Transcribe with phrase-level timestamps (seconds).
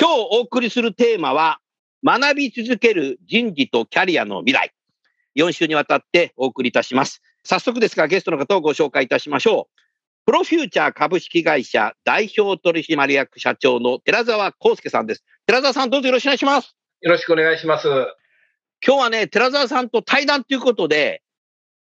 [0.00, 1.58] 今日お送りするテーマは、
[2.02, 4.72] 学び続ける人事とキャリアの未来。
[5.36, 7.20] 4週にわたってお送りいたします。
[7.44, 10.24] 早速ですが、ゲストの方をご紹介いたしましょう。
[10.24, 15.24] プロフューチャー株式会社代表取締役社長の寺澤康介さんです。
[15.44, 16.74] 寺澤さん、どうぞよろしくお願いします。
[17.02, 17.86] よろしくお願いします。
[17.86, 21.20] 今日はね、寺澤さんと対談ということで、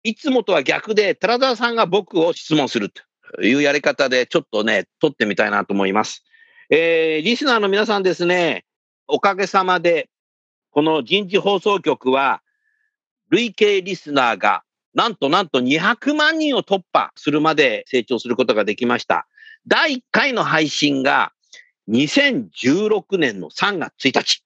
[0.04, 6.24] いつもとは逆で、寺澤さんが僕を質問するというやり方で、ちょっとね、撮ってみたいなと思います。
[6.72, 8.64] えー、リスナーの皆さんですね、
[9.08, 10.08] おかげさまで、
[10.70, 12.42] この人事放送局は、
[13.28, 14.62] 累計リスナーが、
[14.94, 19.26] なんとなんと200万人を突破するまで成長することができました。
[19.66, 21.32] 第1回の配信が
[21.88, 24.44] 2016年の3月1日。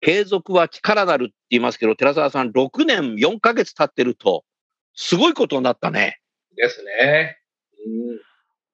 [0.00, 4.46] 継続は力なるって言いますけど、寺澤さん、6年4ヶ月経ってると、
[4.94, 6.20] すごいことになったね。
[6.56, 7.38] ですね。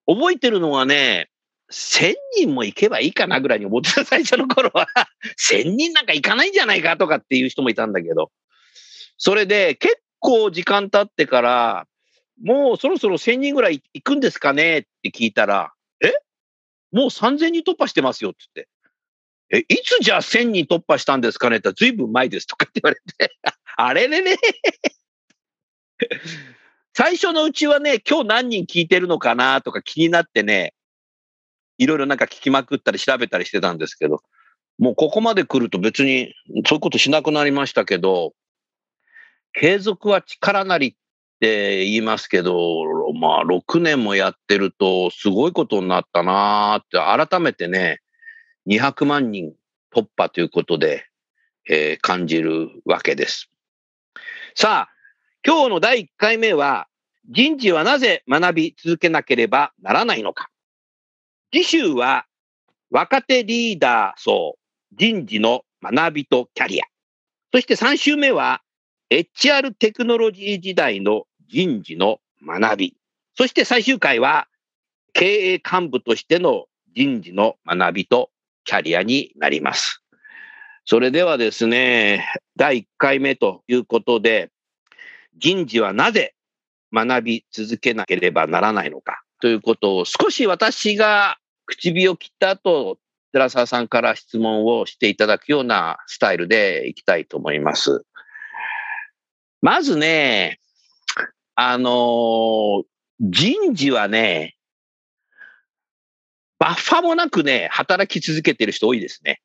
[0.06, 1.31] 覚えてるのはね、
[1.72, 4.86] 1000人も行けばいいかなぐらいに思ってた最初の頃は、
[5.50, 8.30] 1000人なんか行かないんじゃないかとかっていう人もいたんだけど、
[9.16, 11.86] それで結構時間経ってから、
[12.42, 15.72] もうそろそろ1000人ぐらい行くんですかねって聞いたら、
[16.02, 16.12] え？
[16.92, 18.68] もう3000人突破してますよって言って。
[19.54, 23.36] え、いつじゃあ1000人突破したんですかねって言ったら、ずいぶん前ですとかって言われて、
[23.76, 24.36] あれれれ。
[26.94, 30.74] 最初のうちはね、今日何人聞いてるのかなとか気になってね、
[31.78, 34.22] いろいろなんか聞きまくったり調べたりしてたんですけど、
[34.78, 36.34] もうここまで来ると別に
[36.66, 38.32] そういうことしなくなりましたけど、
[39.52, 40.94] 継続は力なりっ
[41.40, 42.84] て言いますけど、
[43.14, 48.00] まあ6年もやってるとすごいことになったなーって改めてね、
[48.68, 49.52] 200万人
[49.94, 51.06] 突破ということで、
[51.68, 53.50] えー感じるわけです。
[54.54, 54.92] さあ、
[55.46, 56.86] 今日の第1回目は、
[57.28, 60.51] 人事はなぜ学び続けなければならないのか。
[61.54, 62.24] 次週は、
[62.90, 64.56] 若手リーダー層、
[64.96, 66.86] 人事の学びとキャリア。
[67.52, 68.62] そして3週目は、
[69.10, 72.96] HR テクノロジー時代の人事の学び。
[73.36, 74.48] そして最終回は、
[75.12, 76.64] 経営幹部としての
[76.94, 78.30] 人事の学びと
[78.64, 80.02] キャリアになります。
[80.86, 84.50] それではですね、第1回目ということで、
[85.36, 86.34] 人事はなぜ
[86.94, 91.36] 学び続けなければならないのかということを少し私が
[91.66, 92.98] 唇を切った後、
[93.32, 98.04] 寺澤さんから質問をしていただくようなスタイルでいきたいと思います。
[99.60, 100.58] まずね、
[101.54, 102.82] あのー
[103.24, 104.56] 人事はね、
[106.58, 109.40] バッファーもなくね、働き続けてる人多いですね。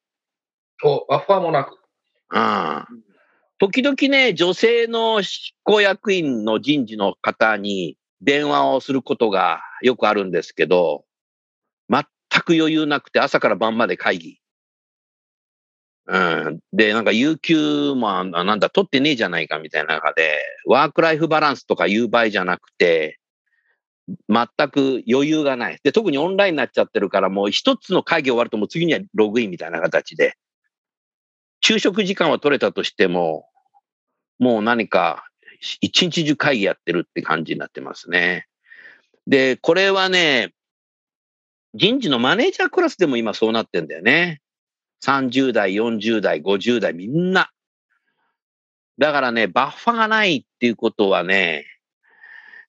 [0.83, 1.77] お、バッファーもなく。
[2.31, 2.85] うん。
[3.59, 11.06] 時々ね、女性の執行役員の人事の方に電話をすることがよくあるんですけど、全
[12.41, 14.39] く余裕なくて朝から晩まで会議。
[16.07, 16.59] うん。
[16.71, 23.19] で、なんか有給もあなんだ、取ってねえじゃないかみたいな中で、ワークライフバランスとかいう場合じゃなくて、
[24.29, 25.79] 全く余裕がない。
[25.83, 30.35] で、特にオンラインになっちゃってるから、もう一つの会議終わるともう次にはログインみたいな形で、
[31.59, 33.45] 昼食時間は取れたとしても、
[34.39, 35.27] もう何か
[35.81, 38.45] 一日中会議やってるって感じになってますね。
[39.25, 40.53] で、これはね、
[41.73, 44.41] 人事のマネージャークラスでも今そうなってんだよね。
[45.03, 47.51] 30代、40代、50代、みんな。
[48.97, 51.65] だからね、バッファがないっていうことはね、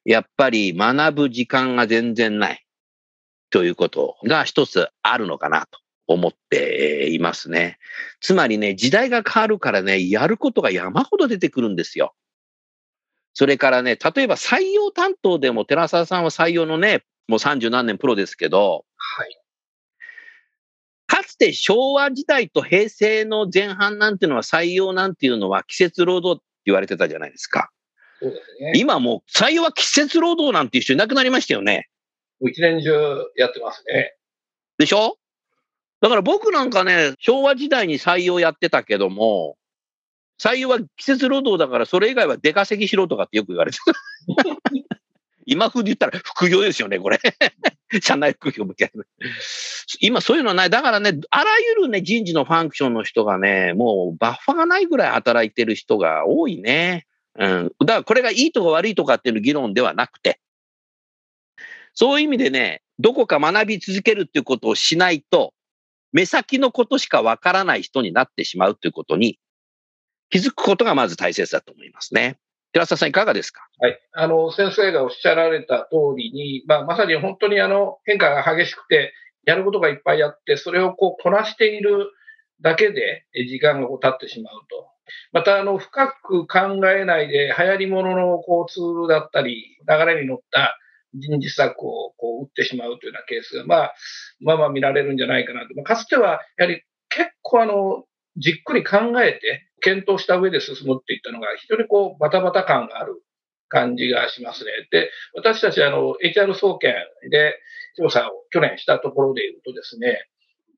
[0.04, 2.64] やっぱり学ぶ時間が全然ない
[3.50, 7.78] ということが一つあるのかなと思っていますね。
[8.20, 12.14] つまりね、時代が変わるからね、やることが山ほど出てくるんですよ。
[13.34, 19.38] それからね、例えば採用担当でも、寺澤さんは採用のね、もう30何年プロですけど、はい。
[21.06, 27.70] かつて昭和時代と平成の前半なんていうのは採用なんていうのは季節労働って言われてたじゃないですか。
[28.20, 28.72] そうですね。
[28.76, 31.88] 今もう採用は季節労働なんていう人いなくなりましたよね。
[32.40, 32.90] もう一年中
[33.36, 34.14] やってますね。
[34.78, 35.16] でしょ？
[36.00, 39.56] だから僕なんかね、昭和時代に採用やってたけども、
[40.40, 43.92] 採用は季節労働だからそれ以外は出稼ぎしろとかってよく言われてた。
[45.48, 47.18] 今風で言ったら副業ですよね、これ。
[48.02, 49.02] 社内副業みたいな。
[50.00, 50.70] 今そういうのはない。
[50.70, 57.06] だからね、あらゆるね、人事のファンクションの人がね、もうバッファがないぐらい働いてる人が多いね。
[57.38, 57.72] うん。
[57.80, 60.38] だからこれがいいとか悪いとかっていう議論ではなくて、
[61.94, 65.54] そういう意味でね、どこか学び続けるっていうことをしないと、
[66.12, 69.38] 目先のことしかわからない人になってしまうということに
[70.30, 72.38] 気づくことがまず大切だと思いますね。
[72.72, 73.62] 寺澤さんいかがですか？
[73.78, 73.98] はい。
[74.12, 79.12] あの、先生がおっしゃられた通りに、まあ、まさに本当にあの、変化が激しくて、
[79.44, 82.10] やることがいっぱいあって、それをこう、こなしている
[82.60, 84.88] だけで、時間がこう経ってしまうと。
[85.32, 90.76] また、あの、深く考えないで、流行り物のこう、ツールだったり、流れに乗った
[91.14, 93.94] 人事策をこう、打ってしまうというようなケースが、まあ、
[94.40, 95.68] まあまあ見られるんじゃないかなと。
[95.74, 98.04] まあかつては、やはり結構あの、
[98.36, 103.22] じっくり考えて、検討した上で進むっていったのが、非常にこう、バタバタ感がある
[103.68, 104.70] 感じがしますね。
[104.90, 106.94] で、私たちあの、HR 総研
[107.30, 107.58] で
[107.96, 110.26] 調査を去年したところで言うとですね、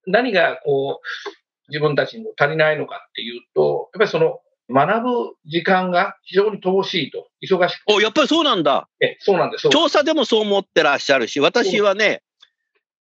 [0.06, 1.30] 何がこう、
[1.68, 4.40] 自分たちにも足りないのかっていうと、やっぱりその、
[4.72, 8.88] 学ぶ時間が非常に乏しいと、忙しくお、やっぱりそうなんだ。
[9.00, 9.68] て、そうなんです。
[9.68, 12.22] 調査でもそう思ってらっしゃるし、私はね、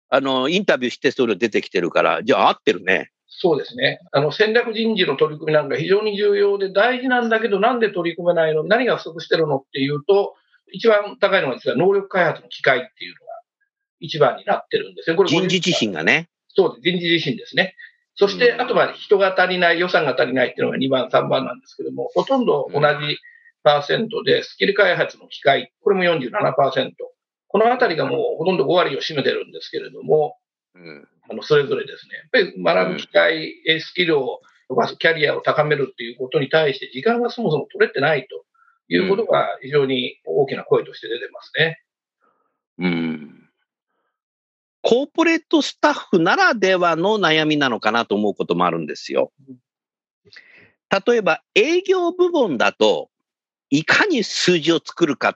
[0.09, 3.11] あの、インタビューしてそれ出てきてるから、じゃあ合ってるね。
[3.39, 3.99] そうですね。
[4.11, 8.63] あの、戦略人事の取り組みなんか非常に重要で大事なんだけど、なんで取り組めないの？
[8.63, 10.35] 何が不足してるのっていうと、
[10.71, 13.33] 一番高いのは実は能力開発の機会っていうのが
[13.99, 15.15] 一番になってるんですね。
[15.15, 16.29] これ人事自身がね。
[16.49, 16.81] そうです。
[16.81, 17.75] 人事自身ですね。
[18.15, 23.19] そして、うんあとは人が足りない、予算が足りないっていうのが2番、3番なんですけども、ほとんど同じ
[23.61, 26.91] パーセントで、スキル開発の機会、これも47%。
[27.49, 30.37] このあたりがもうほとんど5割を占めてるんですけれども、
[30.73, 31.07] うん。
[31.29, 32.15] あの、それぞれですね。
[32.15, 38.45] やっぱり学ぶ機会、えスキルを伸ばす、キャリアを高めるっていうことに対して時間がそもそも取れてないと
[38.89, 41.81] いうことが非常に大きな声として出てますね。
[42.79, 43.49] うん。
[44.81, 49.31] コーポレートスタッフならではの悩みなのかなと思うこともあるんですよ。
[51.05, 53.09] 例えば営業部門だと、
[53.69, 55.33] いかに数字を作るかっ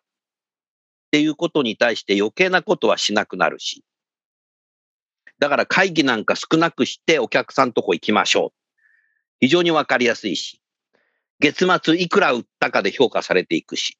[1.11, 3.83] ていうことに対して余計なことはしなくなるし。
[5.41, 8.59] だから会議なんか少なくしてお客さんとこ行きましょう。
[9.39, 10.61] 非常にわかりやすいし。
[11.39, 13.97] 月末いくら売ったかで評価されていくし。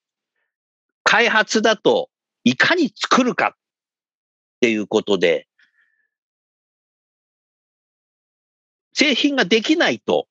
[1.04, 2.12] 開発だと
[2.44, 3.60] いかに作るかっ
[4.62, 5.48] ていうことで、
[8.94, 10.28] 製品ができないと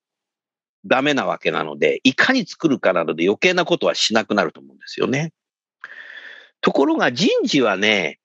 [0.84, 5.32] ダメなわけなので、いかに作るかなので余計なことはしなくなると思うんですよね。
[6.60, 8.20] ところが人事はね、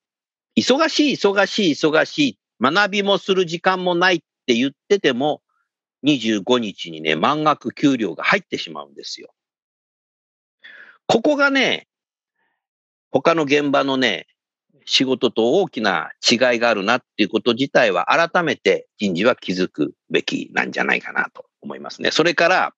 [0.56, 5.42] 忙しい、忙しい、忙しい、学びもする時間もないって言ってても、
[6.04, 9.32] 25日にね、満額給料が入ってしまうんですよ。
[11.06, 11.86] ここがね、
[13.10, 14.26] 他の現場のね、
[14.84, 22.10] 仕事と大きな違いがあるなっていうこと自体は改めて人事は気づくべきなんじゃないかなと思いますね。
[22.12, 22.74] それから、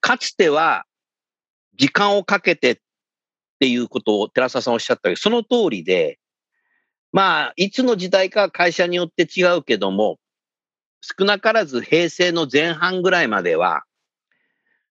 [0.00, 0.84] かつては
[1.76, 2.76] 時間をかけてっ
[3.58, 6.19] ていうことを寺澤さんおっしゃったけど、その通りで、
[7.12, 10.18] まあ、いつの時代か会社によって違うけども、
[11.00, 13.82] 少なからず平成の前半ぐらいまでは、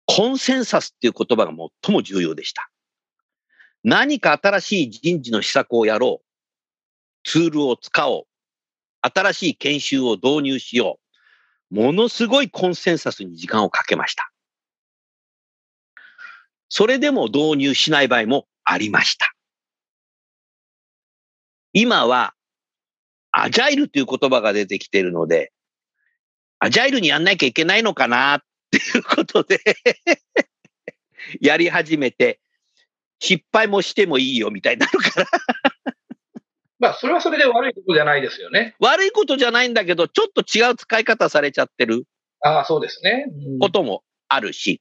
[0.06, 1.52] コンセンサスっていう言葉が
[1.84, 2.70] 最も重要でした。
[3.84, 6.26] 何か新しい人事の施策をやろう。
[7.22, 8.24] ツールを使おう。
[9.02, 10.98] 新しい研修を導入しよ
[11.70, 11.74] う。
[11.74, 14.32] ものすごいコンセンサスに時間をかけました。
[16.68, 19.34] それでも導入しない場合もありました。
[21.72, 22.34] 今は、
[23.32, 25.52] アジャイルという言葉が出てきているので、
[26.58, 29.60] アジャイルにやんなきゃいけないのかなっていうことで
[31.40, 32.40] やり始めて、
[33.20, 35.26] 失敗もしてもいいよみたいになるから、
[36.80, 38.74] まあ、それはそれで悪いことじゃないですよね。
[38.80, 42.04] 悪いことじゃないんだけど、ちょっと違う使い方されちゃってる
[42.40, 43.26] ああ、そうですね。
[43.28, 44.80] うんこともあるし、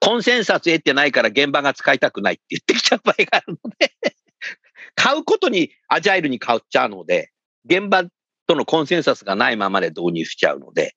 [0.00, 3.92] コンセンサス得てないから現場が使いたくないって言ってきちゃう場合があるので、
[4.96, 7.30] 買うことにアジャイルに買っちゃうので、
[7.66, 8.04] 現場
[8.48, 10.96] とのコンセンサスがないままで導入しちゃうので、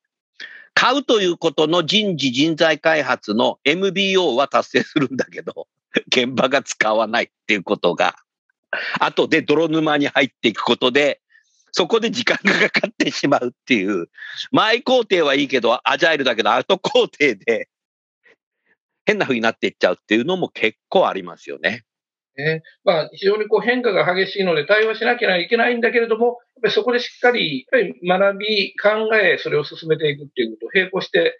[0.73, 5.67] 買うということの人事人材開発の MBO は達成するんだけど、
[6.07, 8.15] 現場が使わないっていうことが、
[8.99, 11.21] 後で泥沼に入っていくことで、
[11.71, 14.09] そこで時間がかかってしまうっていう、
[14.51, 17.69] 前工程はいいけど、アジャイルだけど、後工程で、
[19.05, 21.83] 変な風になっていっちゃうっていうのも結構ありますよね。
[22.43, 22.63] ね。
[22.83, 31.37] まあ、非常にこう変化が激しいので対応しなきゃいけないんだけれども、やっぱりそこでしっかりやっぱり学び、考え、それを進めていくっていうことを並行して、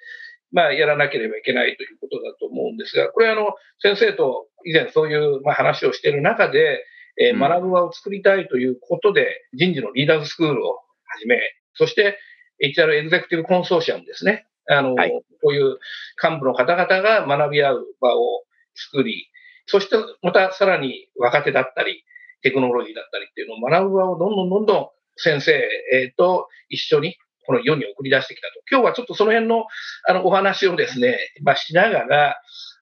[0.51, 6.83] まあ、やらなければいけないということだと思うんですが、これあの、先生と以前そういうまあ話をしている中で、
[7.19, 10.81] えー、学ぶ場を作りたいということで、人事のリーダーズスクールをは
[11.19, 11.39] じめ、
[11.75, 12.17] そして
[12.61, 14.47] HR エグゼクティブコンソーシアムですね。
[14.67, 15.77] あの、はい、こういう
[16.21, 18.43] 幹部の方々が学び合う場を
[18.75, 19.28] 作り、
[19.69, 22.03] そしてまたさらに若手だったり、
[22.41, 28.53] テクノロジーだったりっていうのを学ぶ場をどんどんどんどん先生と一緒にこの世に送り出してきたと。
[28.71, 29.65] 今日はちょっとその辺の
[30.07, 32.41] あのお話をですね、まあ、しながら、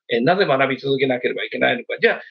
[0.10, 1.98] えなぜ学び続けなければいけないのか。
[2.02, 2.22] じゃあ、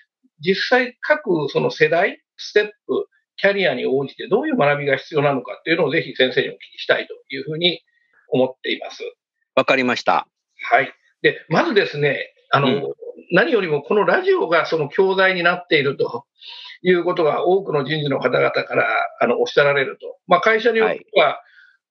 [0.41, 7.83] 実際各その世代、ステップ、キャリアに応じてどういう学びが必要なのかっていうのをぜひ先生にお聞きしたいというふうに
[8.31, 9.03] 思っています。
[9.55, 10.27] わかりました。
[10.71, 10.93] はい。
[11.23, 12.95] で、まずですね、あの、うん、
[13.33, 16.25] 何よりもこのラジオがその教材になっていると
[16.83, 18.87] いうことが多くの人事の方々から
[19.21, 20.19] あのおっしゃられると。
[20.27, 21.41] まあ、会社によっては、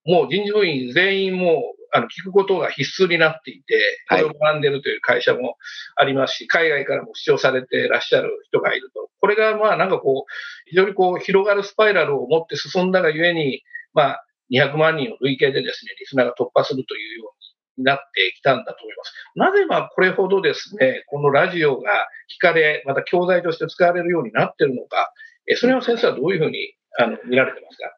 [0.05, 5.55] もう人事部員全員もあの聞くことが必須になっていて、これを学んでいるという会社も
[5.95, 9.09] ありますし、海外からも視聴されていらっしゃる人がいると。
[9.19, 13.63] これがまあなんかこう、非常にこう広がるスパイラルを持って進んだがゆえに、
[13.93, 17.34] まあ200万人を累計でですね、リスナーが突破するというように
[17.77, 19.13] なってきたんだと思います。
[19.35, 21.91] なぜまあこれほどですね、このラジオが
[22.29, 25.11] 聞かれ、また教材として使われるようになっているのか、
[25.57, 27.97] それは先生はどういうふうにあの見られてますか？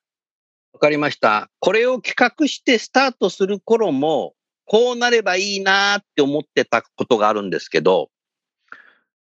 [0.73, 1.49] わかりました。
[1.59, 4.33] これを企画してスタートする頃も、
[4.65, 8.09] こうなればいいなって思ってたことがあるんですけど、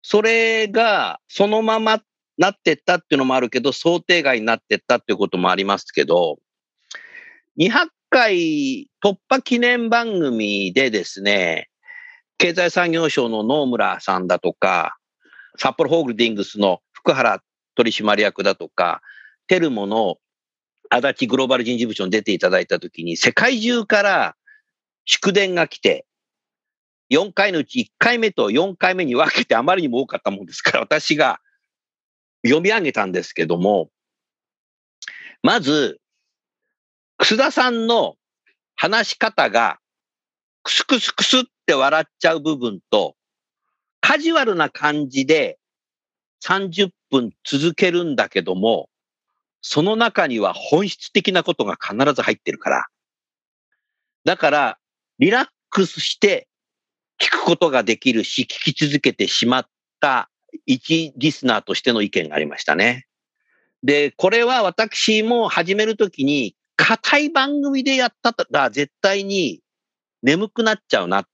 [0.01, 2.01] それがそのまま
[2.38, 6.39] なってったっていうのもあるけど、想定外になってったっていうこともありますけど、
[7.60, 11.70] 200回突破記念番組でですね、
[12.38, 14.96] 経済産業省の野村さんだとか、
[15.58, 17.41] 札幌ホールディングスの福原
[17.74, 19.01] 取締役だとか、
[19.48, 20.17] テルモの
[20.91, 24.36] 足立グローバル人事部長に出ていただいたときに、世界中から
[25.05, 26.05] 祝電が来て、
[27.10, 31.39] 4回のうち1回目と4回目に分けてあまりにも多かったもんですから、私が
[32.46, 33.89] 読み上げたんですけども、
[35.41, 36.00] まず、
[37.17, 38.15] 楠田さんの
[38.75, 39.79] 話し方が、
[40.63, 43.15] クスクスクスって笑っちゃう部分と、
[44.01, 45.58] カジュアルな感じで
[46.43, 48.89] 30分続けるんだけども、
[49.62, 52.88] その中には本質的なことが必ず入ってるから。
[54.25, 54.77] だから、
[55.20, 56.48] リラックスして
[57.20, 59.67] 聞くことができるし、聞き続けてしまっ
[60.01, 60.29] た
[60.65, 63.05] 一リスナーとしての意見がありましたね。
[63.84, 69.61] で、これは私も始めるときに、硬い番組でやったら絶対に
[70.21, 71.25] 眠くなっちゃうな。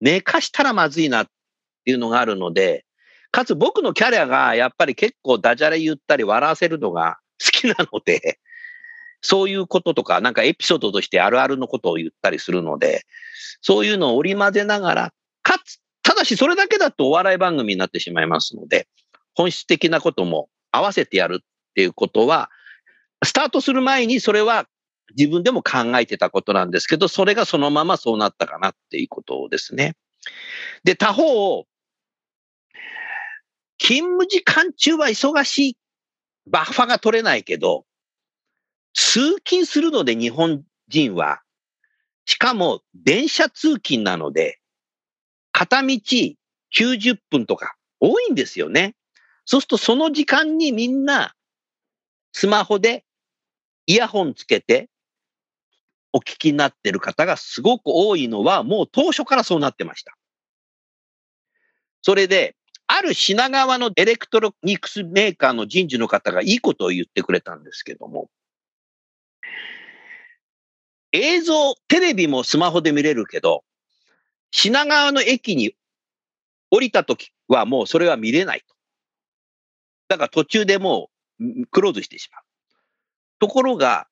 [0.00, 1.26] 寝かしたらまずいなっ
[1.84, 2.84] ていうのがあるので、
[3.30, 8.38] かつ僕のキャリアがやっぱり結構ダジャレ言ったり笑わせるのが好きなので、
[9.22, 13.04] そういうこととか、なんかエピソードとしてあるあるのことを言ったりするので、
[13.60, 15.12] そういうのを織り交ぜながら、
[15.42, 18.88] かつ、ただしそれだけだとお笑い番組になってしまいますので、
[19.34, 22.50] 本質的なことも合わせてやるっていうことは、
[23.24, 24.66] スタートする前にそれは
[25.16, 29.96] 自分でも考えてたことなんですけど、それがそのままそうなったかなっていうことですね。
[30.84, 31.64] で、他方、
[33.78, 35.76] 勤務時間中は忙しい。
[36.46, 37.84] バッファが取れないけど、
[38.94, 41.42] 通勤するので日本人は、
[42.24, 44.58] しかも電車通勤なので、
[45.52, 48.94] 片道90分とか多いんですよね。
[49.44, 51.34] そうするとその時間にみんな
[52.32, 53.04] スマホで
[53.90, 54.88] イヤホンつけて
[56.12, 60.16] お聞きになってる方がすごく多いのはもう当初からそうなってました。
[62.00, 62.54] それで
[62.86, 68.30] ある品川のエレクトロニクスメーカーの人事の方がいいことを言ってくれたんですけども、
[71.10, 73.64] 映像、テレビもスマホで見れるけど、
[74.52, 75.74] 品川の駅に
[76.70, 78.66] 降りた時はもうそれは見れないと。
[80.06, 82.42] だから途中でもうクローズしてしまう。
[83.40, 84.06] ところが、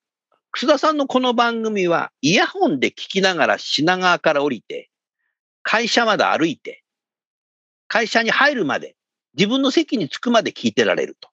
[0.50, 4.90] 楠田さんのこの番組はイヤホンで聞きながら品川から降りて、
[5.62, 6.82] 会社まで歩いて、
[7.86, 8.96] 会社に入るまで、
[9.34, 11.28] 自分の席に着くまで聞いてられると。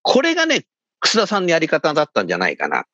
[0.00, 0.66] これがね、
[1.00, 2.86] 楠田さんのやり方だったんじゃないかな。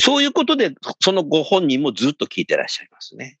[0.00, 3.38] そういうことで、そのご本人もずっと聞いてらっしゃいますね。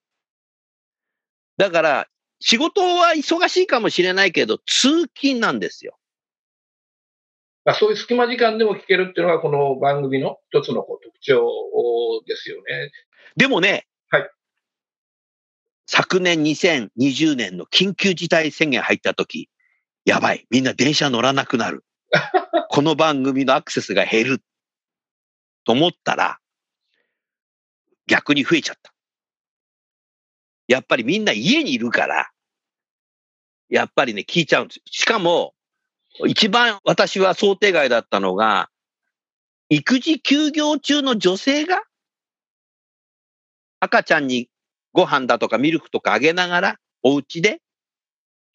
[1.56, 2.08] だから、
[2.40, 5.96] 仕事は忙しいかもしれないけど、通勤なんですよ。
[7.64, 12.90] まあ、そういう隙間時間でも聞けるっていうのが、この番組の一つの特徴ですよね。
[13.36, 14.30] でもね、はい。
[15.86, 19.48] 昨年2020年の緊急事態宣言入った時、
[20.04, 21.84] やばい、みんな電車乗らなくなる。
[22.68, 24.42] この番組のアクセスが減る。
[25.64, 26.40] と思ったら、
[28.08, 28.92] 逆に増えちゃった。
[30.66, 32.30] やっぱりみんな家にいるから、
[33.68, 34.82] やっぱりね、聞いちゃうんですよ。
[34.86, 35.54] しかも、
[36.26, 38.68] 一番私は想定外だったのが、
[39.68, 41.82] 育児休業中の女性が、
[43.80, 44.48] 赤ちゃんに
[44.92, 47.60] ご飯だとかミルクとかあげながら、お家で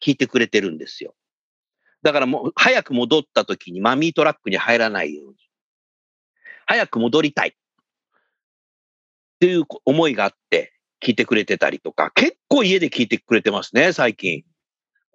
[0.01, 1.15] 聞いてくれてるんですよ。
[2.03, 5.35] だからもう、早く戻った時にマミートラックに入らないように。
[6.67, 7.49] 早く戻りたい。
[7.49, 7.53] っ
[9.39, 10.73] ていう思いがあって、
[11.03, 14.43] 聞いてくれてたりとか、結構家で聞いてくれてますね、最近。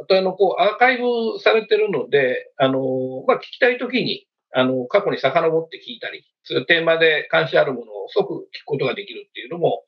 [0.02, 2.80] あと、あの、こう、アーカイブされてるので、あの、
[3.26, 9.84] まあ、聞きたいときに、あの、過去に遡って聞いたり、そういうテーマで関心あるものを即聞くことができるっていうのも、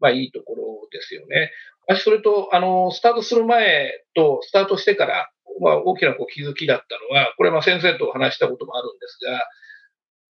[0.00, 1.52] まあ、いいところですよね。
[1.86, 9.46] 私、それと、あの、スタートする前と、スタートしてから、まあ、大きなこう気づきだったのは、これ、ま、先生と話したこともあるんですが、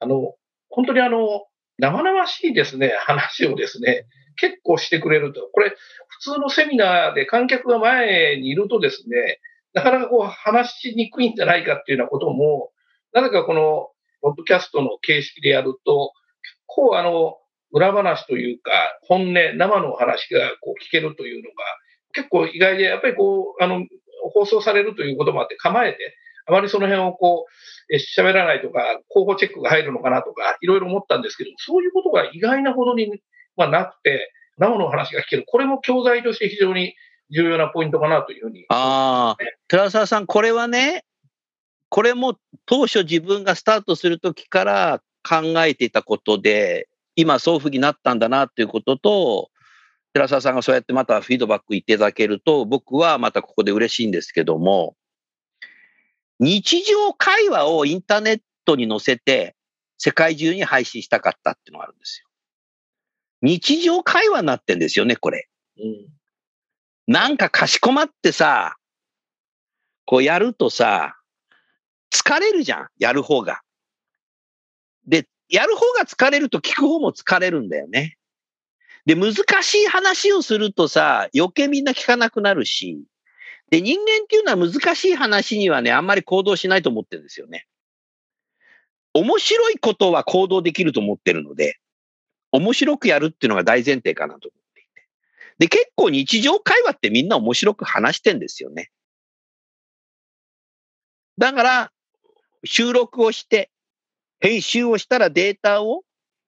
[0.01, 0.35] あの、
[0.69, 1.47] 本当にあの、
[1.79, 5.49] 生々しいですね、話をですね、結構してくれると。
[5.53, 5.75] これ、
[6.23, 9.41] 通のセミナーで観客が前にいるとですね、
[9.75, 12.71] なかなかこう話しにくいんじゃないかっていうようなことも、
[13.12, 13.88] なぜかこの、
[14.21, 16.12] ポッドキャストの形式でやると、
[16.43, 17.37] 結構あの、
[17.73, 18.71] 裏話というか、
[19.09, 21.57] 本音、生の話がこう聞けるというのが、
[22.14, 23.85] 結構意外で、やっぱりこう、あの、
[24.33, 26.14] 放送されるということもあって構えて、
[26.47, 27.47] あまりその辺をこ
[27.91, 33.11] う、喋らないとか、候補チェックが入るのかなとか、いろいろ思ったんですけど、そういうことが意外なほどに、
[33.57, 35.45] まあ、なくて、生の話が聞ける。
[35.47, 36.95] これも教材として非常に
[37.31, 38.67] 重要なポイントかなというふうに。
[38.69, 41.05] ああ、寺澤さん、これはね、
[41.88, 49.51] これも当初自分がスタートするときから考えていたことで、今そういうふうになったんだなっていうことと、
[50.12, 54.97] 寺澤さんがそうやってまたフィードバックいただけると、僕はまたここで嬉しいんですけども、
[56.38, 59.55] 日常会話をインターネットに載せて、
[59.99, 62.29] 世界中に配信したかったっていうのがあるんですよ。
[63.42, 65.48] 日常会話になってんですよね、これ。
[65.78, 66.22] うん
[67.09, 68.76] なんかかしこまってさ、
[70.07, 71.16] こうやるとさ、
[72.12, 73.61] 疲れるじゃん、やる方が。
[75.07, 78.16] で、やる方が疲れると聞く方も疲れるんだよね。
[79.05, 83.02] で、難しい話をするとさ、余計みんな聞かなくなるし、
[83.70, 87.66] で、人間っていうのは難しい話にはね、あんまり行動しないと思ってるんですよね。
[89.12, 91.78] 面白いことは行動できると思ってるので、
[92.53, 95.09] 面白くやるっていうのが大前提かなと思っていて。
[95.59, 98.91] で、結構日常会話ってみんな面白く話してんですよね。
[101.38, 101.93] だから、
[102.65, 103.71] 収録をして、
[104.41, 106.03] 編集をしたらデータを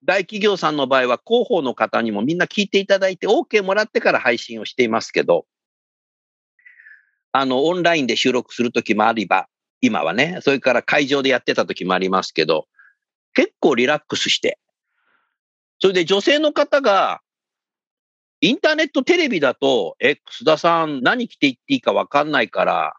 [0.04, 5.46] 大企業さんの場合は広報の方にもみんな聞いていただいて OK もらってから配信をしていますけど、
[7.32, 9.48] あの、オンラインで収録するときもあれば、
[9.80, 12.68] 今はね、それから会場でやってたときもありますけど、
[13.32, 14.58] 結構リラックスして、
[15.84, 17.20] それで女性の方が、
[18.40, 22.94] インターネットテレビだと、え、須田さん何着ていっていいかわかんないから、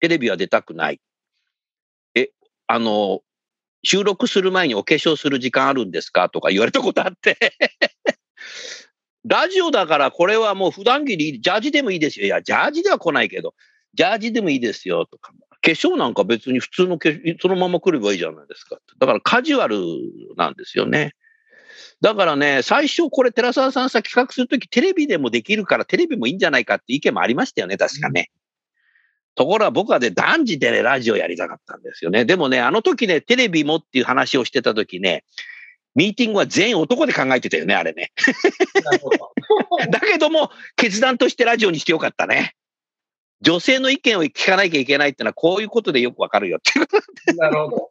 [0.00, 1.00] テレビは出たくない。
[2.16, 2.30] え、
[2.66, 3.20] あの、
[3.84, 6.28] 収録する前にお化粧する時間あるんですか？
[6.28, 7.38] とか言われたことあって。
[9.24, 12.26] ラジオだからこれはもう普段着で、ジャージでもいいですよ。
[12.26, 13.54] いや、ジャージでは来ないけど、
[13.94, 15.32] ジャージでもいいですよとか。
[15.64, 18.80] 化粧なんか別に普通の化粧、そのまま来ればいいじゃないですか。
[18.98, 19.78] だからカジュアル
[20.36, 21.14] なんですよね。
[22.02, 28.30] だからね、最初これ寺澤さんさ企画するときテレビでもできるからテレビもいいんじゃないかって意見もありましたよね、確かね。
[29.36, 32.24] ところが僕はね、断じてね、ラジオやりたかったんですよね。
[32.24, 35.24] でもね、あの時ね、テレビもっていう話をしてた時ね、
[35.94, 38.10] ミーティングは全員男で考えてたよね、あれね。
[39.90, 42.56] だけども、決断としてラジオにしてよかったね。
[43.42, 47.36] 女性の意見を聞かなきゃいけないってのはこういうことでよくわかるよっていう。
[47.36, 47.90] なるほど。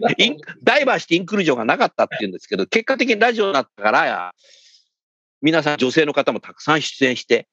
[0.62, 4.34] ダイバーシティインクルージョンがなかったっていうんですけど、結果的にラジオになったから、
[5.40, 7.48] 皆さん女性の方もたくさん出演して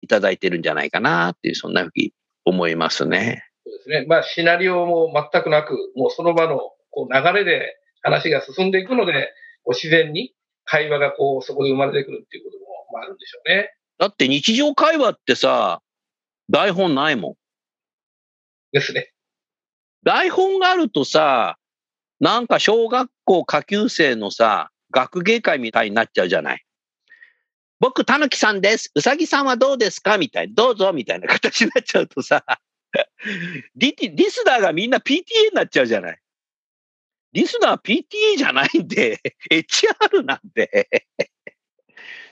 [0.00, 2.12] いただいてるんじゃないかなっていう、そんなふうに
[2.44, 3.44] 思いますね。
[3.64, 4.06] そうですね。
[4.06, 6.58] まあ、シナリオも全くなく、もうその場の
[6.90, 9.32] こう流れで話が進んでいくので、
[9.64, 10.34] こう自然に
[10.64, 13.74] 会話がこうそこで生まれてくるっていうこともまああるんでしょうね。
[13.98, 15.82] だって日常会話ってさ、
[16.50, 17.34] 台本ないもん。
[18.72, 19.12] ですね。
[20.04, 21.56] 台本があるとさ、
[22.20, 26.64] なんか小学校下級生のさ、学芸会みたいになっちゃうじゃない。
[27.80, 28.90] 僕、たぬきさんです。
[28.94, 30.18] うさぎさんはどうですか？
[30.18, 30.54] みたいな。
[30.54, 32.44] どうぞみたいな形になっちゃうとさ、
[33.76, 36.18] リリスナーがみんな PTA になっちゃうじゃない。
[37.32, 39.20] リスナー PTA じゃないんで、
[39.52, 40.88] HR なんで。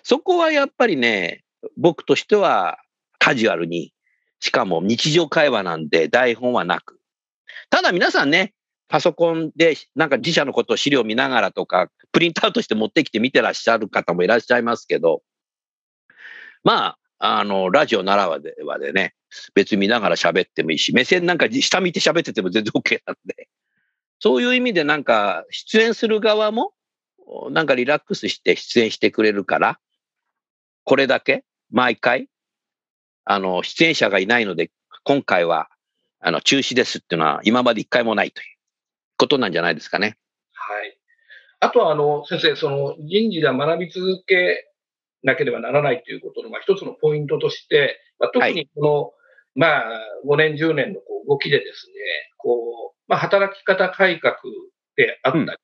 [0.03, 1.45] そこはやっぱりね、
[1.77, 2.79] 僕としては
[3.19, 3.93] カジュアルに、
[4.41, 6.99] しかも日常会話なんで台本はなく。
[7.71, 8.55] ただ皆さんね、
[8.89, 15.23] パソコンでなんか自社のことを資料見ながらとか、プリントアウトして持ってきて見てらっしゃる方もいらっしゃいますけど、
[16.63, 19.15] まあ、あの、ラジオならはではでね、
[19.55, 23.49] 別に見ながら喋ってもいいし、目線なんか下見て喋ってても全然 OK なんで、
[24.19, 26.73] そういう意味でなんか出演する側も、
[27.51, 29.79] なんかリラックスして出演してくれるから、
[30.85, 32.29] これだけ毎回、
[33.25, 34.71] あの、出演者がいないので、
[35.03, 35.69] 今回は、
[36.21, 38.47] あの、中止ですっていうのは今まで一回もないという
[39.19, 40.17] ことなんじゃないですかね。
[40.53, 40.99] はい。
[41.61, 44.71] あとは、あの、先生、その人事が学び続け
[45.23, 49.13] なければならないということの、まあ、一つのポイントとして、まあ、特にこの、はい、
[49.55, 51.95] まあ、5年、10年のこう動きでですね、
[52.39, 54.37] こう、まあ、働き方改革
[54.97, 55.57] であったり、うん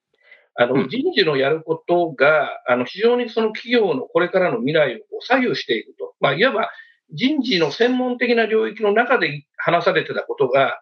[0.54, 6.14] あの、人事のやることが、あの、非常にその企業のこれからの未来を左右していくと。
[6.20, 6.70] まあ、いわば
[7.12, 10.78] 人事の専門的な領域の中で話されてたことが、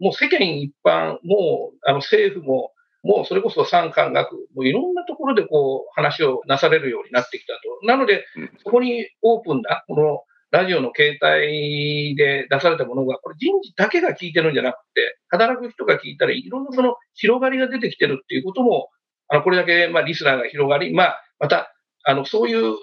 [0.00, 7.86] もう世間一般、もう、あの、政府も、もうそれこそ産官学、もういろんなところでこう話をなされるようになってきたと。
[7.86, 8.24] なので、
[8.64, 18.88] そこにオープンな、このラジオの携帯で出されたものが、これ人事だけが聞いてるんじゃなくて、働く人が聞いたらいろんなその広がりが出てきてるっていうことも
[19.28, 22.74] あの、これだけ、まあ、リスナーが広がり、まあ、また、あの、そういう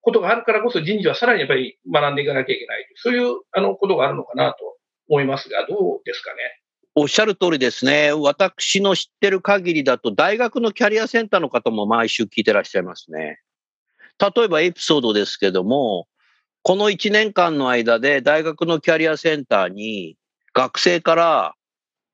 [0.00, 2.86] ことがあるからこそ人事はさらにやっぱり学んでいかなきゃいけない。
[2.96, 4.76] そういう、あの、ことがあるのかなと
[5.08, 6.38] 思いますが、どうですかね？
[6.94, 8.12] おっしゃる通りですね。
[8.12, 13.40] 私の知ってる限りだと、大学のキャリアセンターの方も毎週聞いてらっしゃいますね。
[14.20, 16.08] 例えばエピソードですけども、
[16.62, 20.16] この1年間の間で大学のキャリアセンターに
[20.54, 21.54] 学生から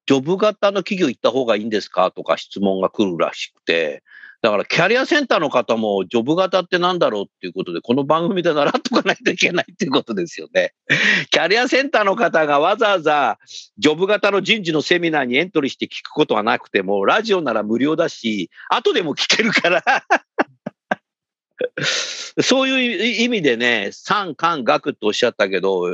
[0.07, 2.11] ジョブ型の企業行った方がいいんですか？
[2.11, 4.03] とか質問が来るらしくて、
[4.45, 10.75] だからキャリアセンターの方もジョブ型ってなんだろうっていうことで、この番組で習っとかないといけないっていうことですよね。
[11.33, 13.39] キャリアセンターの方がわざわざ
[13.79, 19.81] ジョブ型の人事のセミナーにエントリーして聞くことはなくても、ラジオなら無料だし、後でも聞けるから
[22.43, 25.89] そういう意味でね、産官学とおっしゃったけど、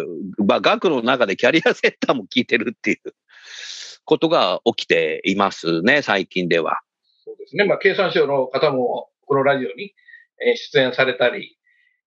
[0.44, 3.14] まあ、学の中でキャリアセンターも聞いてるっていう。
[4.04, 6.80] ことが起きていますね、最近では。
[7.24, 7.64] そうですね。
[7.64, 9.94] まあ、経産省の方もこのラジオに
[10.72, 11.56] 出演されたり、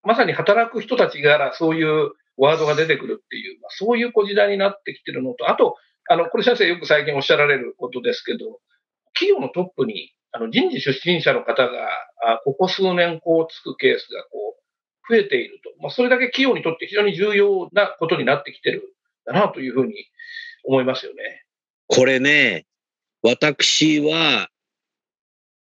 [0.04, 5.76] まさに働く人たちからそういうワードが出てくるっていう、ま、そういう小時代になってきてるのと、あと、
[6.10, 8.60] あの、これ先生よく最近おっしゃられることですけど、
[9.14, 11.88] 企業のトップにあの人事出身者の方が、
[12.26, 14.58] あここ数年こうつくケースがこ
[15.08, 15.70] う増えていると。
[15.82, 18.96] まあ、それだけ企業にとって非常に重要なことになってきてる
[19.26, 19.94] だなというふうに
[20.64, 21.46] 思いますよね。
[21.88, 22.66] これね、
[23.22, 24.50] 私は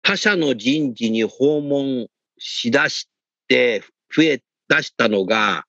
[0.05, 3.09] 他社の人事に訪問しだし
[3.49, 3.83] て
[4.15, 5.65] 増え出したのが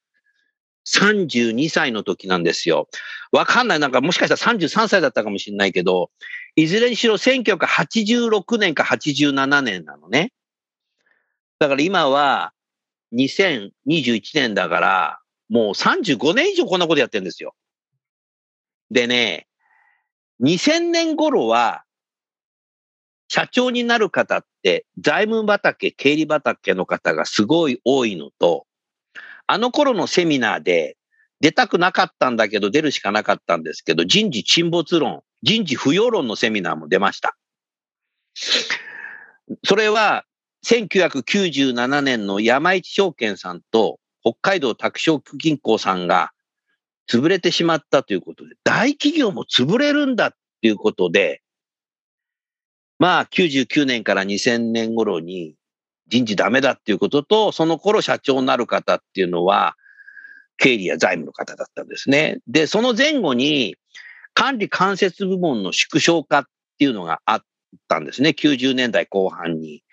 [0.86, 2.90] 32歳の時なんですよ。
[3.32, 3.80] わかんない。
[3.80, 6.12] なんかもしかしたら33歳だったかもしれないけど、
[6.58, 10.34] いずれにしろ1986年か87年なのね。
[11.58, 12.52] だから今は
[13.14, 13.72] 2021
[14.36, 17.56] 年だから、もう35年以上こんなことやってるんですよ。
[18.92, 19.48] でね、
[20.44, 21.85] 2000年頃は、
[23.28, 28.66] 社長になる方って財務畑、経理畑の方がすごい多いのと、
[29.48, 30.98] あの頃のセミナーで
[31.40, 37.36] 出たくなかったんだけど出るしかなかったんですけど、人事沈没論、人事不要論のセミナーも出ました。
[39.64, 40.26] それは
[40.66, 46.32] 1997年の山一証券さんと北海道拓殖銀行さんが
[47.08, 51.42] 潰れてしまったということで、大企業も潰れるんだっていうことで、
[53.00, 55.56] まあ99年から2000年頃に
[56.08, 59.76] 人事ダメだっていうことと、その頃社長になる方っていうのは、
[60.58, 62.40] 経理や財務の方だったんですね。
[62.48, 63.76] で、その前後に
[64.34, 66.44] 管理間接部門の縮小化っ
[66.78, 67.42] ていうのがあっ
[67.88, 68.30] たんですね。
[68.30, 69.84] 90年代後半に。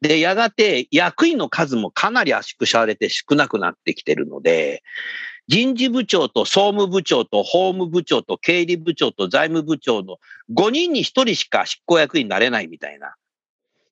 [0.00, 4.82] で、やがて役員の数もかなり圧縮されて少なくなってきてるので、
[5.50, 10.18] 人事部長と総務部長と法務部長と経理部長と財務部長の
[10.54, 13.16] 5人に1人しか執行役員になれないみたいな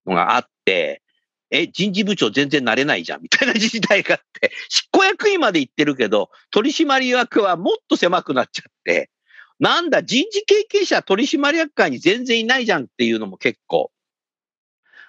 [0.07, 1.03] のがあって、
[1.51, 9.11] え、人事部長全然なれないじゃんみたいな時代があって、 執行役員まで行ってるけど、取締役はもっと狭くなっちゃって、
[9.59, 13.91] なんだ、人事経験者取締役会に全然いないじゃんっていうのも結構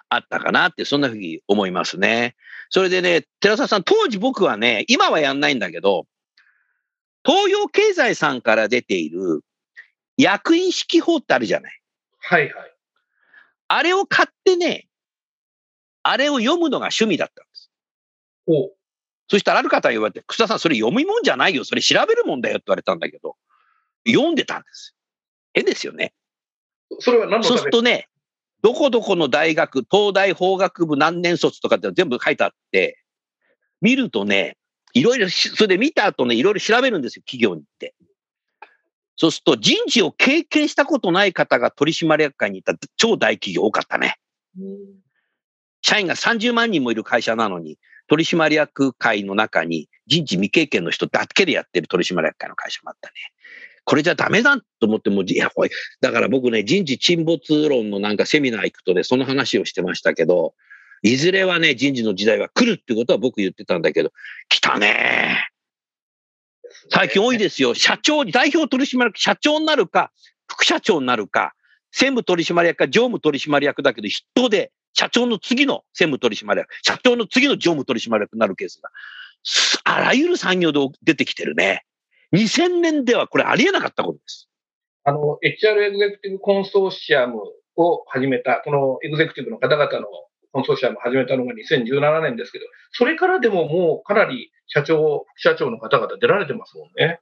[0.09, 2.35] あったかなって、そんなふうに思いますね。
[2.71, 6.07] それでね、寺澤さん、当時僕はね、今はやんないんだけど、
[7.29, 9.41] 東洋経済さんから出ている
[10.17, 11.79] 役員式法ってあるじゃない。
[12.17, 12.53] はいはい。
[13.67, 14.87] あれを買ってね、
[16.01, 17.71] あれを読むのが趣味だったんです。
[18.47, 18.71] お
[19.27, 21.63] そしたらある方が言われて、草田さん、それ読み物じゃないよ。
[21.65, 23.35] それ調べるもんだよって言われたんだけど、
[24.07, 24.95] 読んでたんです。
[25.53, 26.13] 絵ですよね。
[26.97, 28.09] それは何のそうするとね、
[28.63, 32.97] どこどこの大学、東大法学部何年卒とかって全部書いてあって、
[33.81, 34.57] 見るとね、
[34.93, 37.93] いろいろ、それで見た後ね、いろいろ調べるんですよ、企業に行って。
[39.15, 44.15] そうすると、人事を経験したことない方が取締役会にいた超大企業多かったね。
[45.81, 53.13] 社員が30万人もいる会社なのに、取締役会の中に人事未経験の人だけでやってる取締役会の会社もあったね。
[53.85, 60.53] これじゃダメだと思っても、いや、これ、だから僕ね、人事沈没論のなんかセミナー行くとね、その話をしてましたけど、
[61.01, 64.11] いずれはね、人事の時代は来るってことは僕言ってたんだけど、
[64.49, 65.49] 来たね
[66.89, 67.73] 最近多いですよ。
[67.73, 70.11] 社長、代表取締役、社長になるか、
[70.47, 71.53] 副社長になるか、
[71.91, 78.89] 専務取締役か常務取締役だけど、筆頭で社長の次の専務取締役、社長の次の常務取締役になるケースが、
[79.83, 81.85] あらゆる産業で出てきてるね。
[82.33, 84.49] 2000年ではこれありえなかったことです。
[85.03, 87.41] あの、HR エグゼクティブコンソーシアム
[87.75, 90.07] を始めた、このエグゼクティブの方々の
[90.51, 97.19] コンソーシアム始めたのが2017年ですけど、それからでももうかなり社長、副社長の方々出られてますもんね。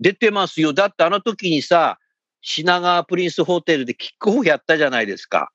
[0.00, 0.72] 出てますよ。
[0.72, 1.98] だってあの時にさ、
[2.40, 5.50] 品川プリンスホテルでキックオフやったじゃないですか。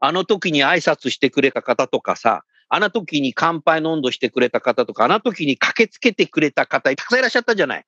[0.00, 7.86] あの時に挨拶してくれた方とかさ、あの時に乾杯の温度してくれた方とか、あの時に駆けつけてくれた方、たくさんいらっしゃったじゃない。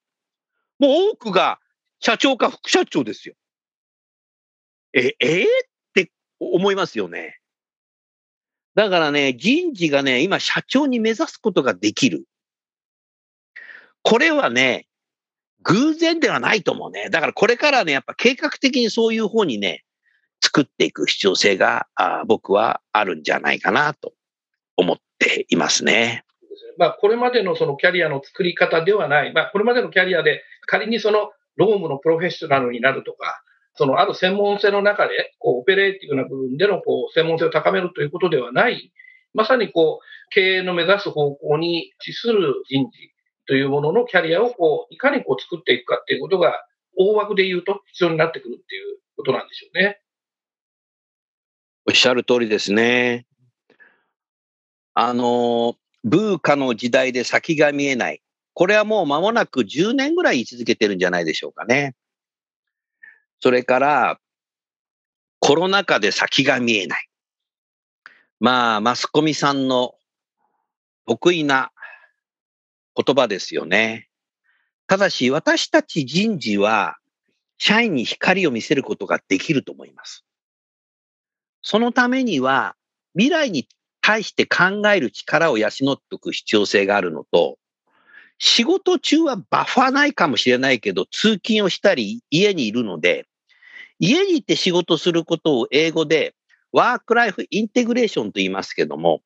[0.78, 1.58] もう多くが
[1.98, 3.34] 社長か副社長ですよ。
[4.92, 5.46] え、えーっ
[5.94, 7.39] て思いますよね。
[8.74, 12.24] だからね、人事がね、今社長に目指すことができる。
[14.02, 14.86] これはね、
[15.62, 17.10] 偶然ではないと思うね。
[17.10, 19.84] だからこれからね、やっぱ計画的にそういう方にね、
[20.42, 24.14] 作っていく必要性があ僕はあるんじゃないかなと
[24.76, 26.24] 思っていますね。
[26.78, 33.42] まあ、これまでのそのキャリアの作り方ではない、まあ、これまでのキャリアで仮にその労務のプロフェッショナルになるとか、
[33.80, 38.92] そのある専門性の中で、こう、オペレーティブな部分でのこう専門性を高めるということではない、
[39.32, 42.90] まさにこう、経営の目指す方向に資する人事
[43.46, 46.62] というもののキャリアをこう、いかにこう作っていくかっていうことが、
[46.98, 49.98] 大枠で言うと必要になってくるっていうことなんでしょうね。
[51.88, 53.24] おっしゃる通りですね。
[54.92, 58.20] あの、ブーカの時代で先が見えない。
[58.52, 61.94] これはもう間もなく10年ぐらい言い続けてるんじゃないでしょうかね。
[63.40, 64.20] それから、
[65.38, 67.08] コロナ禍で先が見えない。
[68.38, 69.94] まあ、マスコミさんの
[71.06, 71.72] 得意な
[72.94, 74.08] 言葉ですよね。
[74.86, 76.98] ただし、私たち人事は、
[77.58, 80.24] 社員に光を見せることができると思います。
[81.62, 82.76] そのためには、
[83.14, 83.66] 未来に
[84.00, 87.58] 対して考える力を養っておく必要性があるのと、
[88.38, 93.26] 仕事中はバッファーないかもしれないけど、通勤をしたり家にいるので、
[94.00, 96.34] 家に行って仕事することを英語で
[96.72, 99.20] ワークライフインテグレーションと言いますけども、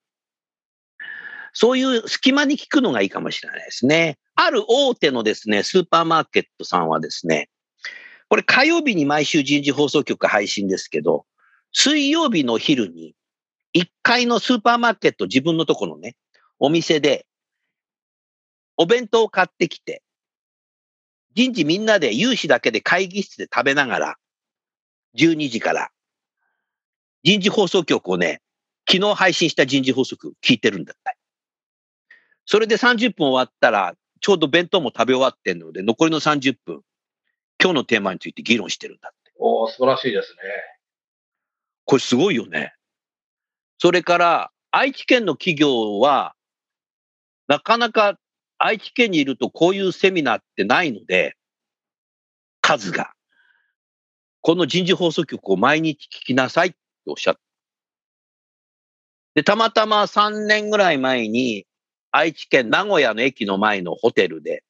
[1.52, 4.18] そういう隙間に聞くのがいいかもしれないですね。
[4.34, 7.48] ある大手のですね、スーパーマーケットさんはですね、
[8.28, 11.24] これ火曜日に毎週人事放送局配信ですけど、
[11.72, 13.14] 水曜日の昼に
[13.76, 16.16] 1階のスーパーマーケット自分のところね、
[16.58, 17.26] お店で
[18.76, 20.02] お弁当を買ってきて、
[21.34, 24.16] 人事みんなで有志だけで会議室で食べながら、
[25.16, 25.90] 12時から
[27.24, 28.42] 人事放送局をね、
[28.88, 31.16] 昨日配信した人事放送局聞いてるんだって。
[32.44, 36.82] それで30分終わったら、ちょうど弁当も食べ終わってんので、残りの30分、
[37.58, 39.32] 今日のテーマについて議論してるんだって。
[39.38, 40.38] おー素晴らしいですね。
[41.86, 42.74] これすごいよね。
[43.78, 46.34] それから、愛知県の企業は、
[47.48, 48.18] なかなか
[48.58, 51.36] 愛知県にいるとこういうセミナーってないので、
[52.60, 53.13] 数が。
[54.46, 56.76] この人事放送局を毎日聞きなさいって
[57.06, 57.40] おっしゃった。
[59.36, 61.64] で、たまたま3年ぐらい前に、
[62.10, 64.62] 愛知県名古屋の駅の前のホテルで、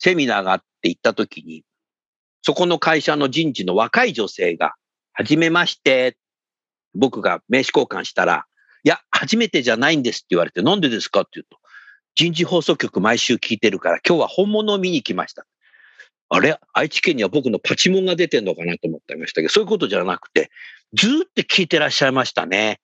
[0.00, 1.62] セミナーがあって行った時に、
[2.42, 4.74] そこの会社の人事の若い女性が、
[5.12, 6.16] はじめまして、
[6.96, 8.46] 僕が名刺交換したら、
[8.82, 11.20] いや、初めてじゃないんですって言われて、なんでですか？
[11.20, 11.58] って言うと、
[12.16, 15.46] 人事放送局毎週聞いてるから、今日は本物を見に来ました。
[16.32, 16.58] あれ？
[16.72, 20.50] 愛知県には僕のパチモンが出てんのかなと思ってましたけど、そういうことじゃなくて、
[20.94, 22.80] ずっと聞いてらっしゃいましたね。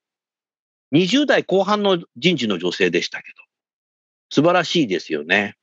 [0.92, 3.42] 20代後半の人事の女性でしたけど、
[4.30, 5.54] 素晴らしいですよね。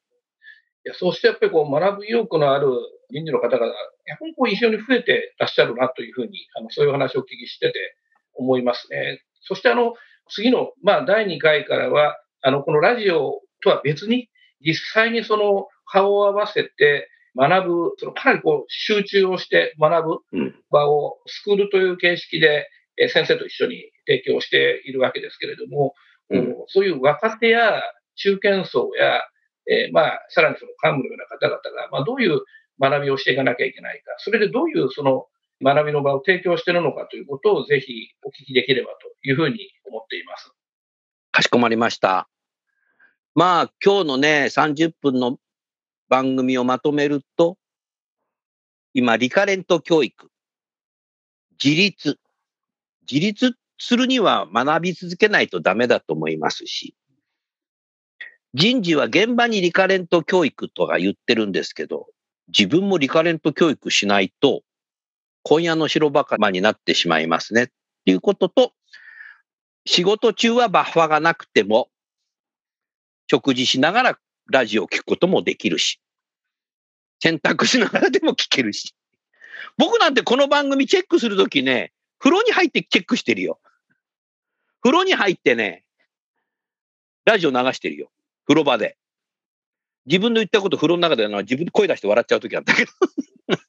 [0.85, 2.67] いやそしてやっぱりこう学ぶ意欲のある
[3.09, 7.95] 人事の方が、やっぱりこう非常に増えてらっしゃるなというふうに、あのそういう話をお聞きしてて
[8.33, 9.23] 思いますね。
[9.41, 9.93] そしてあの、
[10.29, 14.29] 次の、まあ、第2回からは、あの、このラジオとは別に、
[14.61, 22.67] 実際にその顔を合わせて学ぶ、そのかなりこう集中をして学ぶ場をスクールという形式で
[22.97, 25.93] え先生と一緒に提供しているわけですけれども、
[26.29, 27.81] うん、そういう若手や
[28.15, 29.21] 中堅層や、
[29.69, 32.41] えー、まあ、さらにその幹部のような方々が、まあ、どういう
[32.79, 35.25] 学びをしていかなきゃいけないか、それでどういうその
[35.63, 37.93] 学びの場を提供しているのかということをぜひ
[38.23, 40.51] お聞きできればというふうに思っています。
[41.31, 42.27] かしこまりました。
[43.35, 45.37] まあ、今日のね、30分の
[46.13, 47.57] 番組をまとめると、
[48.93, 50.29] 今、リカレント教育、
[51.63, 52.19] 自立、
[53.11, 56.93] 自立するには学び続けないとダメだと思いますし、
[58.53, 62.05] 人事は現場にリカレント教育とか言ってるんですけど、
[62.55, 64.61] 自分もリカレント教育しないと、
[65.41, 67.63] 今夜の白バカになってしまいますね。
[67.63, 67.67] っ
[68.05, 68.73] ていうことと、
[69.87, 71.89] 仕事中はバッファがなくても、
[73.31, 74.19] 食事しながら
[74.51, 76.01] ラジオを聞くこともできるし、
[77.23, 78.93] 洗濯しながらでも聞けるし。
[79.77, 83.61] 僕なんてこの番組チェックするときね、風呂に入ってチェックしてるよ。
[84.81, 85.85] 風呂に入ってね、
[87.23, 88.11] ラジオ流してるよ。
[88.45, 88.97] 風呂場で。
[90.05, 92.91] 自分の言ったこと風呂の中での自分で声出して笑っちゃうときあったけど。
[93.47, 93.63] だか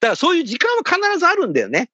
[0.00, 1.80] らそういう時間は必ずあるんだよね。
[1.80, 1.90] だか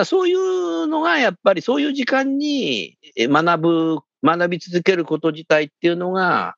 [0.00, 6.56] らそういうのがやっぱりそういう時間に学ぶ、学び続けること自体っていうのが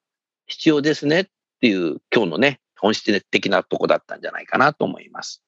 [0.48, 1.24] 必要ですねっ
[1.60, 5.42] ていう今日のね、本質的なとこだったんじゃないかなと思います。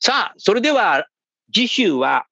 [0.00, 1.06] さあ、それでは
[1.52, 2.26] 次週は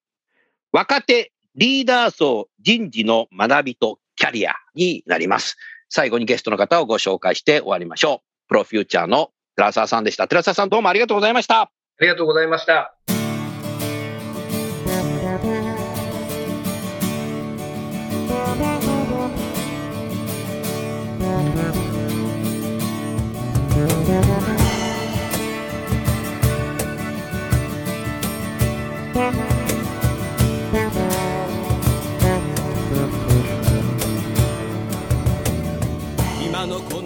[0.71, 5.57] 若手リーダー層人事の学びとキャリアになります。
[5.89, 8.47] 最後にゲストの方をご紹介して終わりましょう。
[8.47, 10.27] プロフューチャーの寺澤さんでした。
[10.27, 11.61] 寺澤さんどうもありがとうございました。
[11.61, 13.20] ありがとうございました。